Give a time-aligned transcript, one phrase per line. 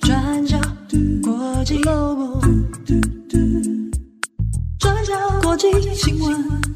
[0.00, 0.58] 转角
[1.22, 1.78] 国际
[4.78, 6.67] 转角国际新闻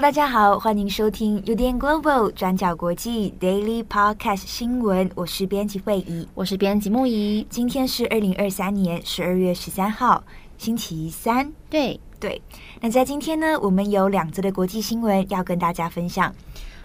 [0.00, 5.10] Hello，大家好，欢迎收听 UDN Global 转角国际 Daily Podcast 新闻。
[5.14, 7.46] 我是编辑惠仪，我是编辑木仪。
[7.50, 10.24] 今天是二零二三年十二月十三号。
[10.56, 12.40] 星期三，对对。
[12.80, 16.34] 那在今天呢，我们有两则的国际新闻要跟大家分享。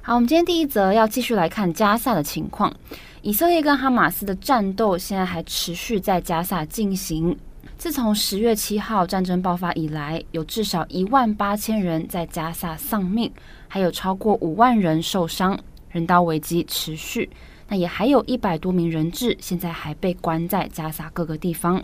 [0.01, 2.73] 好，我们今天第一则要继续来看加萨的情况。
[3.21, 7.37] 以色列跟哈马斯的战斗现在还持续在加萨进行。
[7.77, 13.31] 自从十月七号战争爆发以来，有至少一万八千人在加萨丧命，
[13.67, 15.59] 还有超过五万人受伤，
[15.91, 17.29] 人道危机持续。
[17.67, 21.83] 那也还有一百多名人质现在还被关在加萨各个地方。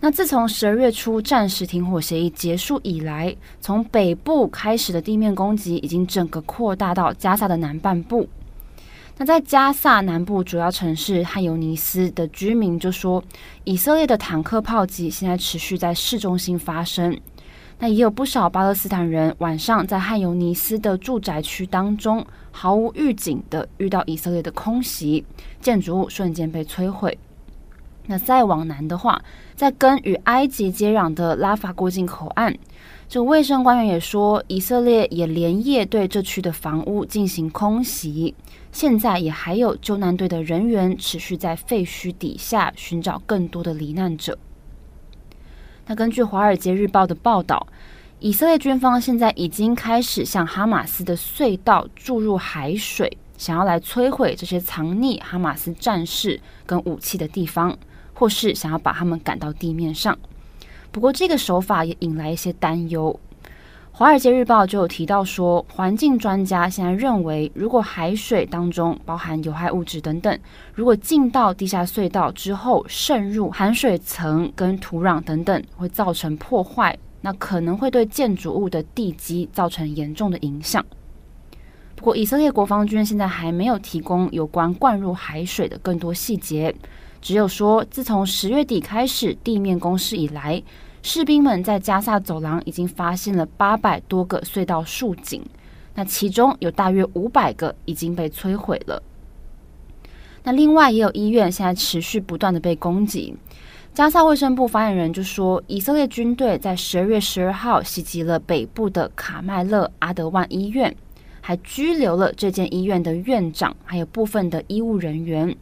[0.00, 8.28] 那自从十二月初战时停火协议结束以来，从北部开始的地面攻击已经整个扩大到加萨的南半部。
[9.20, 13.22] 那在加萨南部主要城市汉尤尼斯的居民就说，
[13.64, 17.18] 以色列的坦克炮击现在持续在市中心发生。
[17.80, 25.24] 那也有不少巴勒斯坦人晚上在汉尤尼斯的住宅区当中毫无预警的遇到以色列的空袭，
[25.60, 27.18] 建筑物瞬间被摧毁。
[28.06, 29.20] 那再往南的话，
[29.56, 32.56] 在跟与埃及接壤的拉法过境口岸，
[33.08, 38.34] 这卫生官员也说，以色列也连夜对这区的房屋进行空袭。
[38.70, 44.38] 现在也还有救难队的人员持续在废墟底下寻找更多的罹难者。
[45.86, 47.66] 那根据《华尔街日报》的报道，
[48.20, 57.74] 以色列军方现在已经开始向哈马斯的隧道注入海水，想要来摧毁这些藏匿哈马斯战士跟武器的地方。
[58.12, 60.18] 或是想要把他们赶到地面上，
[60.90, 63.18] 不过这个手法也引来一些担忧。
[64.00, 70.38] 《华尔街日报》就有提到说，环境专家现在认为，如果海水当中包含有害物质等等，
[70.72, 80.84] 如果进到地下隧道之后渗入含水层跟土壤等等，会造成破坏，那可能会对建筑物的地基造成严重的影响。
[81.96, 86.72] 不过，以色列国防军现在还没有提供有关灌入海水的更多细节。
[87.20, 90.62] 只有说，自从十月底开始地面攻势以来，
[91.02, 95.44] 士兵们在加萨走廊已经发现了八百多个隧道竖井，
[95.94, 99.02] 那其中有大约五百个已经被摧毁了。
[100.44, 103.34] 那另外也有医院现在持续不断的被攻击。
[103.92, 110.94] 加萨卫生部发言人就说，以色列军队在十二月十二号袭击了北部的卡麦勒阿德万医院，
[111.40, 115.56] 还拘留了这间医院的院长，还有部分的医务人员。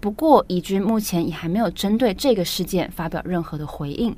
[0.00, 4.16] 不过，以军目前也还没有针对这个事件发表任何的回应。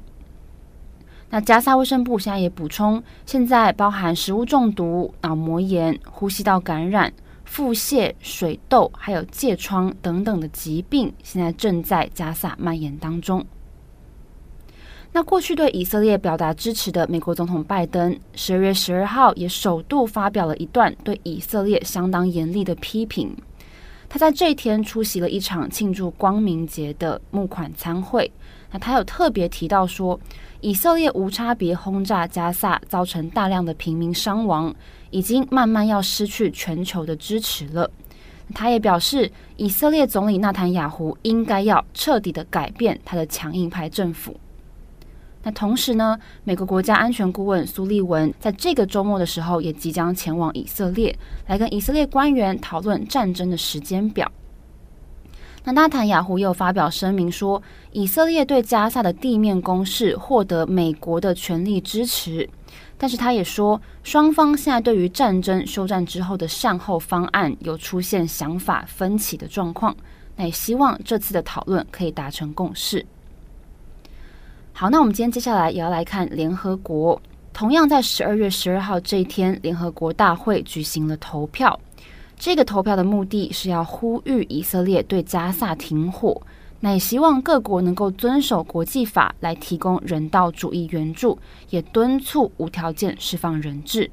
[1.31, 7.13] 那加萨卫生部现在也补充，现在包含食物中毒、脑膜炎、呼吸道感染、
[7.45, 13.45] 腹泻、水痘，还有疥疮等等的疾病，现在正在加萨蔓延当中。
[15.15, 23.37] 那过去对以色列表达支持的美国总统拜登，十二月十二号也首度发表了一段对以色列相当严厉的批评。
[24.13, 28.31] 他在这一天出席了一场庆祝光明节的募款餐会。
[28.71, 30.21] 那他有特别提到说，
[30.61, 34.75] 以色列无差别轰炸加萨，造成大量的平民伤亡，
[35.09, 37.91] 已经慢慢要失去全球的支持了。
[38.55, 44.39] 他也表示，以色列总理纳坦雅胡应该要彻底的改变他的强硬派政府。
[45.45, 54.31] 那同时呢，美国国家安全顾问苏利文在这个周末的时候也即将前往以色列，来跟以色列官员讨论战争的时间表。
[55.65, 62.49] 那纳坦雅胡又发表声明说，以色列对加萨的地面攻势获得美国的全力支持，
[62.99, 69.95] 但是他也说，双方现在对于战争休战之后的善后方案有出现想法分歧的状况，
[70.35, 73.07] 那也希望这次的讨论可以达成共识。
[74.83, 77.23] 好，那我们今天接下来也要来看联合国。
[77.53, 81.79] 同样在十二月十二号这一天，联合国大会举行了投票。
[82.37, 86.43] 这个投票的目的是要呼吁以色列对加萨停火，
[86.81, 91.39] 那也希望各国能够遵守国际法来提供人道主义援助，
[91.71, 94.11] 也敦促无条件释放人质。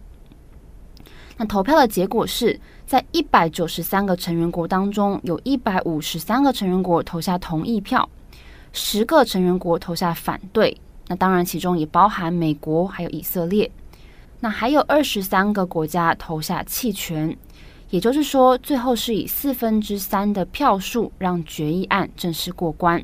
[1.37, 8.07] 那投票的结果是在一百九十三个成员国当中，有一百五十三个成员国投下同意票。
[8.71, 10.77] 十个成员国投下反对，
[11.07, 13.69] 那当然其中也包含美国还有以色列。
[14.41, 17.35] 那还有二十三个国家投下弃权，
[17.89, 23.03] 也就是说，最后是以四分之三的票数让决议案正式过关。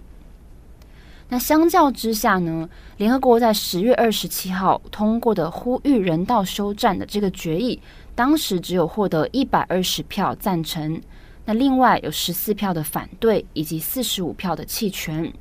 [1.27, 7.81] 那相较之下呢，联合国在十月二十七号通过的呼吁人道休战的这个决议，
[8.13, 11.01] 当时只有获得一百二十票赞成，
[11.45, 15.31] 那另外有十四票的反对，以及四十五票的弃权。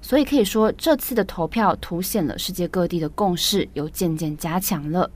[0.00, 5.10] 所以可以说，这次的投票凸显了世界各地的共识又渐渐加强了。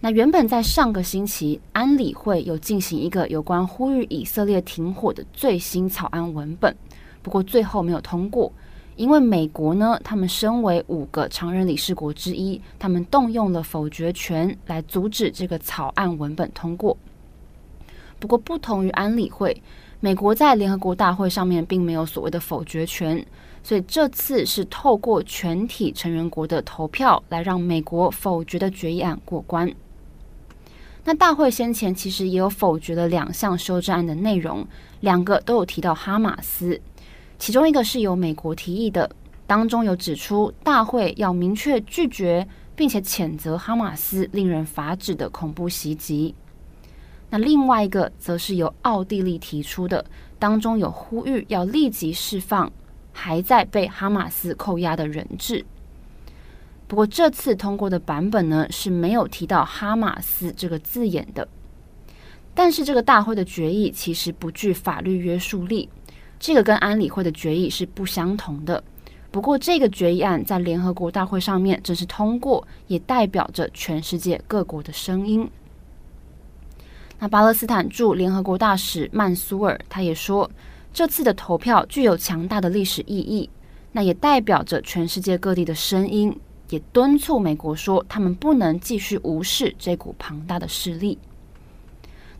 [0.00, 6.76] 那原本在上个星期，安理会有进行一个有关呼吁以色列停火的最新草案文本。
[7.22, 8.52] 不过最后没有通过，
[8.96, 16.96] 因为美国呢，他们身为五个常任理事国之一，他们动用了否决权来阻止这个草案文本通过。
[18.18, 19.62] 不过不同于安理会，
[20.00, 23.24] 美国在联合国大会上面并没有所谓的否决权，
[23.62, 29.72] 所以这次是透过全体成员国的投票来让美国否决的决议案过关。
[31.04, 34.66] 那大会先前其实也有否决了两项修正案的内容，
[35.00, 36.80] 两个都有提到哈马斯。
[37.38, 39.08] 其中一个是由美国提议的，
[39.46, 46.34] 当中有指出大会要明确拒绝并且谴责哈马斯令人发指的恐怖袭击。
[47.30, 50.04] 那另外一个则是由奥地利提出的，
[50.38, 52.70] 当中有呼吁要立即释放
[53.12, 55.64] 还在被哈马斯扣押的人质。
[56.86, 61.46] 不过这次通过的版本呢，是没有提到哈马斯这个字眼的。
[62.54, 65.88] 但是这个大会的决议其实不具法律约束力。
[66.40, 68.82] 这个跟安理会的决议是不相同的。
[69.30, 75.48] 不过，这个决议案在联合国大会上面正式通过，也代表着全世界各国的声音。
[77.18, 80.48] 那巴勒斯坦驻联合国大使曼苏尔他也说，
[80.92, 83.50] 这次的投票具有强大的历史意义，
[83.92, 86.38] 那也代表着全世界各地的声音，
[86.70, 91.18] 也敦促美国说，他们不能继续无视这股庞大的势力。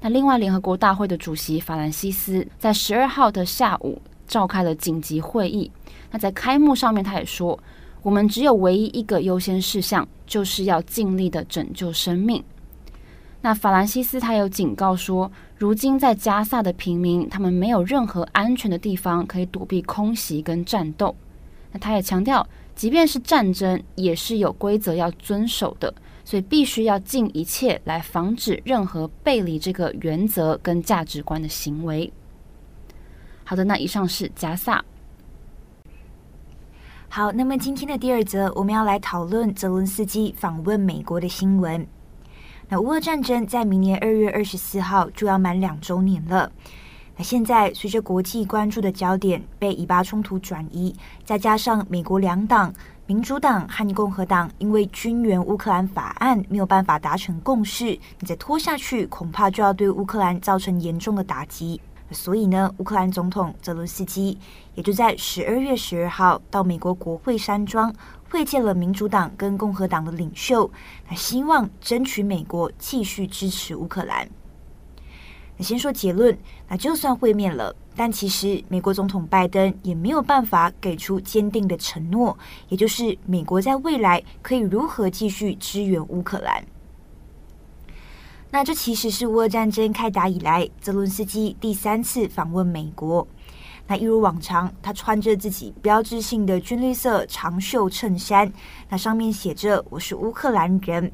[0.01, 5.69] 那另外，联合国大会的主席法兰西斯在十二号的下午召开了紧急会议。
[6.13, 7.59] 那在开幕上面，他也说
[8.03, 12.43] ：“我们只有唯一一个优先事项，就是要尽力的拯救生命。”
[13.41, 21.15] 那法兰西斯他有警告说，如今在加萨的平民，他们没有任何安全的地方可以躲避空袭跟战斗。
[21.73, 25.95] 那他也强调，即便是战争，也是有规则要遵守的。
[26.25, 32.13] 所以必须要尽一切来防止任何背离这个原则跟价值观的行为。
[33.45, 34.85] 好的，那以上是加萨。
[37.09, 41.87] 好，那么今天的第二则，我们要来讨论泽伦斯基访问美国的新闻。
[42.71, 46.53] 那乌俄战争在明年二月二十四号就要满两周年了。
[47.17, 50.95] 那现在随着国际关注的焦点被以巴冲突转移，
[51.25, 52.73] 再加上美国两党。
[53.07, 61.81] 民主党和共和党因为军援乌克兰法案没有办法达成共识，你再拖下去，恐怕就要对乌克兰造成严重的打击。
[62.11, 64.39] 所以呢，乌克兰总统泽伦斯基
[64.75, 67.95] 也就在十二月十二号到美国国会山庄
[68.31, 70.71] 会见了民主党跟共和党的领袖，
[71.09, 74.29] 那希望争取美国继续支持乌克兰。
[75.57, 76.39] 那先说结论，
[76.69, 82.39] 那就算会面了，但其实美国总统拜登也没有办法给出坚定的承诺，
[82.69, 86.65] 也就是美国在未来可以如何继续支援乌克兰。
[88.51, 93.27] 那这其实是乌俄战争开打以来，泽伦斯基第三次访问美国。
[93.87, 98.51] 那一如往常，他穿着自己标志性的军绿色长袖衬衫，
[98.89, 101.13] 那上面写着“我是乌克兰人”。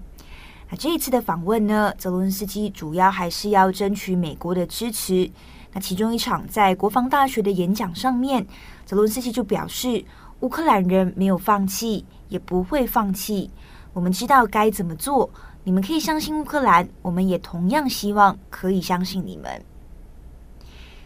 [0.70, 5.28] 那这一次的访问呢，泽伦斯基主要还是要争取美国的支持。
[5.72, 8.46] 那其中一场在国防大学的演讲上面，
[8.86, 10.04] 泽伦斯基就表示，
[10.38, 13.50] 乌克兰人没有放弃，也不会放弃。
[13.92, 15.30] 我们知道该怎么做，
[15.66, 19.64] 你们可以相信乌克兰，我们也同样希望可以相信你们。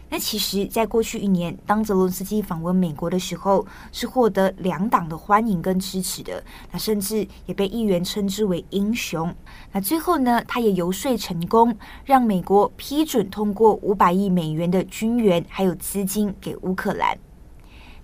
[0.09, 6.43] 那其实，在过去一年，当泽伦斯基访问美国的时候，是获得两党的欢迎跟支持的。
[6.71, 9.33] 那甚至也被议员称之为英雄。
[9.71, 11.73] 那最后呢，他也游说成功，
[12.03, 17.17] 让美国批准通过五百亿美元的军援还有资金给乌克兰。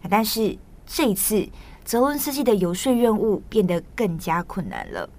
[0.02, 1.50] 那但是这一次，
[1.84, 5.10] 泽伦斯基的游说任务变得更加困难了。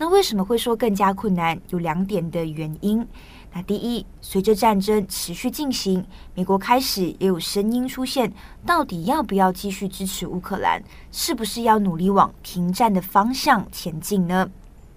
[0.00, 1.60] 那为什么会说更加困难？
[1.68, 3.06] 有两点的原因。
[3.52, 6.02] 那第一，随着战争持续进行，
[6.34, 8.32] 美国开始也有声音出现，
[8.64, 10.82] 到底要不要继续支持乌克兰？
[11.12, 14.50] 是不是要努力往停战的方向前进呢？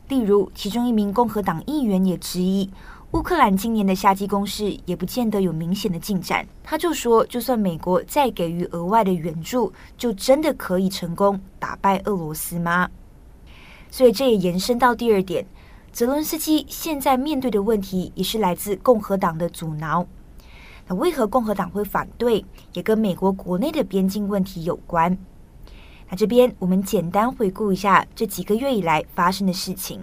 [0.07, 2.69] 例如，其中一名共和党议员也质疑，
[3.11, 6.47] 乌克兰今年的夏季攻势也不见得有明显的进展。
[6.63, 12.89] 他就说，就算美国再给予额外的援助，就真的可以成功打败俄罗斯吗？
[13.93, 15.45] 所以这也延伸到第二点。
[15.91, 20.07] 泽伦斯基现在面对的问题也是来自共和党的阻挠。
[20.87, 25.15] 那为何共和党会反对，也跟美国国内的边境问题有关。
[26.09, 30.01] 那这边我们简单回顾一下这几个月以来发生的事情。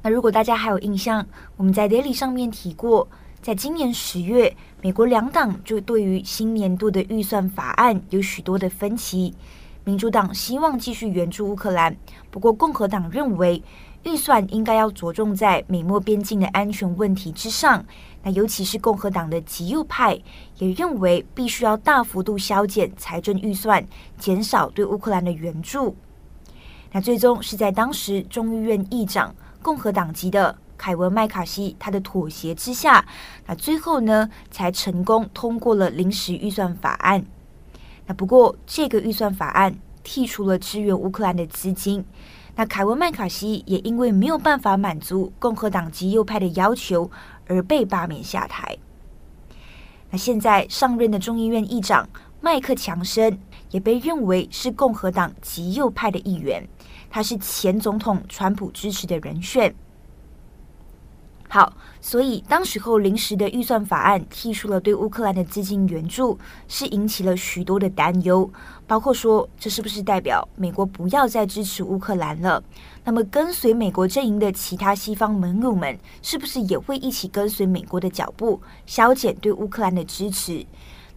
[0.00, 3.08] 那如果大家还有印象，我们在 Daily 上面提过，
[3.42, 9.34] 在今年十月，美国两党就对于新年度的预算法案有许多的分歧。
[9.90, 11.96] 民主党希望继续援助乌克兰，
[12.30, 13.60] 不过共和党认为
[14.04, 17.84] 预算应该要着重在美墨边境的安全问题之上。
[18.22, 20.16] 那尤其是共和党的极右派
[20.58, 23.84] 也认为必须要大幅度削减财政预算，
[24.16, 25.96] 减少对乌克兰的援助。
[26.92, 33.04] 那最终是在当时众议院议长共和党籍的凯文麦卡锡他的妥协之下，
[33.44, 37.26] 那最后呢才成功通过了临时预算法案。
[38.12, 39.74] 不过，这个预算法案
[40.04, 42.04] 剔除了支援乌克兰的资金。
[42.56, 47.10] 那凯文麦卡锡也因为没有办法满足共和党极右派的要求，
[47.46, 48.76] 而被罢免下台。
[50.10, 52.08] 那现在上任的众议院议长
[52.40, 53.38] 麦克强森
[53.70, 56.66] 也被认为是共和党极右派的议员，
[57.08, 59.74] 他是前总统川普支持的人选。
[61.52, 66.38] 好，所以当时候临时的预算法案剔除了对乌克兰的资金援助，
[66.68, 68.48] 是引起了许多的担忧，
[68.86, 72.62] 包括说这是不是代表美国不要再支持乌克兰了？
[73.02, 80.64] 那么跟随美国阵营的其他西方盟友们，是不是也会一起跟随美国的脚步，削减对乌克兰的支持？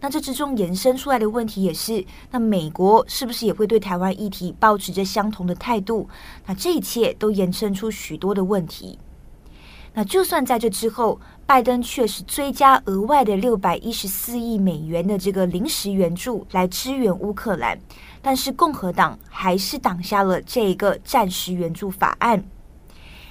[0.00, 6.08] 那这之中延伸出来的问题也是，那美国是不是也会对台湾议题保持着相同的态度？
[6.44, 8.98] 那这一切都延伸出许多的问题。
[9.94, 17.78] 那就算在这之后，拜登确实追加额外的六百一十四亿美元的这个临时援助来支援乌克兰，
[18.20, 22.44] 但是共和党还是挡下了这一个暂时援助法案。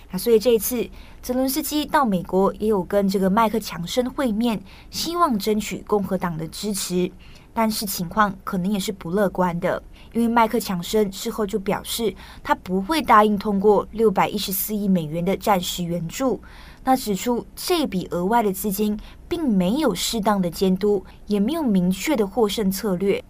[0.09, 0.87] 那所以这一次，
[1.21, 7.11] 泽伦斯基到美国也有跟这个麦克强生会面，希望争取共和党的支持，
[7.53, 9.81] 但是情况可能也是不乐观的。
[10.11, 16.39] 因为麦克强生事后就表示，他不会答应通过六百一十四亿美元的暂时援助。
[16.83, 23.23] 那指出这笔额外的资金并没有适当的监督，也没有明确的获胜策略。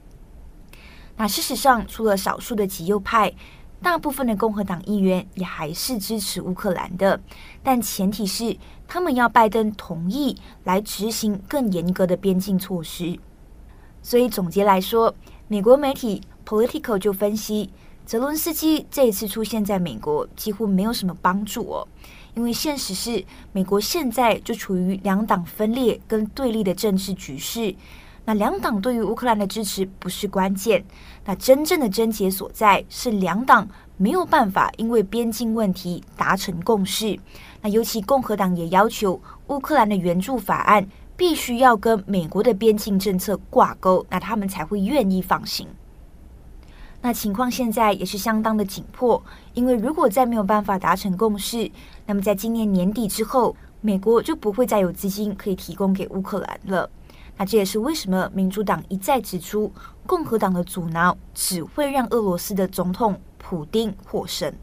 [1.15, 3.31] 那事实上，除了少数的极右派，
[3.81, 7.21] 大部分的共和党议员也还是支持乌克兰的，
[7.61, 13.17] 但前提是他们要拜登同意来执行更严格的边境措施。
[14.03, 15.15] 所以总结来说，
[15.47, 16.21] 美国媒体。
[16.45, 17.69] Politico 就分析，
[18.05, 21.87] 泽伦斯基这一次出现在美国几乎没有什么帮助哦，
[22.35, 27.73] 因为现实是美国现在就处于两党分裂跟对立的政治局势。
[28.25, 30.83] 那两党对于乌克兰的支持不是关键，
[31.23, 37.17] 那真正的症结所在是两党没有办法因为边境问题达成共识。
[37.61, 45.67] 那尤其共和党也要求乌克兰的援助法案必须要跟美国的边境政策挂钩，那他们才会愿意放行。
[47.01, 49.21] 那情况现在也是相当的紧迫，
[49.53, 51.69] 因为如果再没有办法达成共识，
[52.05, 56.89] 那么在今年年底之后，美国就不会再有资金可以提供给乌克兰了。
[57.35, 59.71] 那这也是为什么民主党一再指出，
[60.07, 64.53] 共和党的阻挠只会让俄罗斯的总统普丁获胜。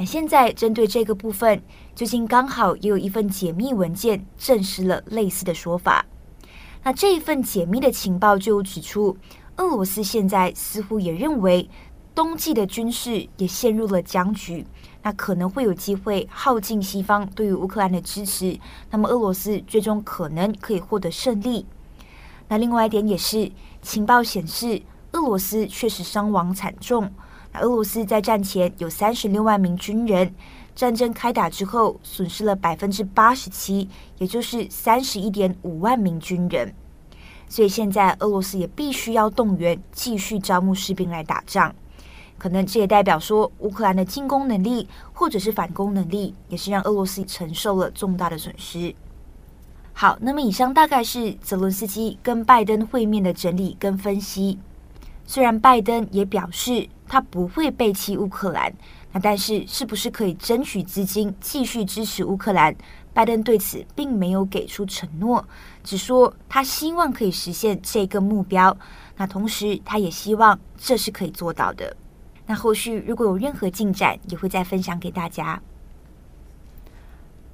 [0.00, 1.62] 那现在针对这个部分，
[1.94, 6.06] 最近刚好也有一份解密文件证实了类似的说法。
[6.82, 9.14] 那这一份解密的情报就指出。
[9.58, 11.68] 俄罗斯现在似乎也认为，
[12.14, 14.64] 冬季的军事也陷入了僵局，
[15.02, 18.58] 那可能会有机会耗尽西方对于乌克兰的支持，
[18.90, 21.66] 那么俄罗斯最终可能可以获得胜利。
[22.48, 23.52] 那另外一点也是，
[23.82, 24.80] 情报显示
[25.12, 27.12] 俄罗斯确实伤亡惨重。
[27.54, 30.32] 俄罗斯在战前有三十六万名军人，
[30.74, 33.88] 战争开打之后损失了百分之八十七，
[34.18, 36.72] 也就是三十一点五万名军人。
[37.48, 41.74] 所以现在俄罗斯也必须要动员，继续招募士兵来打仗。
[42.38, 48.94] 可能这也代表说，乌克兰的进攻能力或者是反攻能力，也是让俄罗斯承受了重大的损失。
[49.92, 54.58] 好，那么以上大概是泽伦斯基跟拜登会面的整理跟分析。
[55.30, 58.72] 虽然拜登也表示他不会背弃乌克兰，
[59.12, 62.74] 那但是是不是可以争取资金继续支持乌克兰？
[63.14, 65.46] 拜登对此并没有给出承诺，
[65.84, 68.76] 只说他希望可以实现这个目标。
[69.16, 71.96] 那同时，他也希望这是可以做到的。
[72.46, 75.62] 那后续如果有任何进展，也会再分享给大家。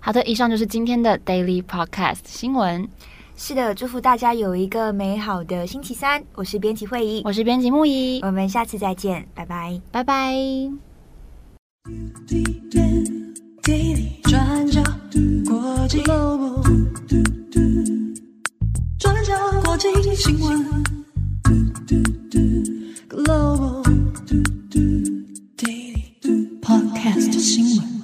[0.01, 2.89] 好的，以上就是今天的 Daily Podcast 新闻。
[3.39, 6.25] 是的，祝福大家有一个美好的星期三。
[6.35, 10.35] 我是编辑慧仪，我是编辑木仪，我们下次再见，拜拜，拜拜。
[14.23, 14.83] 转角
[15.47, 16.03] 国际。
[18.99, 20.67] 转角国际新闻
[23.11, 23.85] ，Global
[25.59, 27.96] Daily Podcast 新闻。